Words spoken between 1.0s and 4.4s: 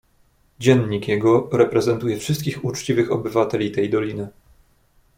jego reprezentuje wszystkich uczciwych obywateli tej doliny."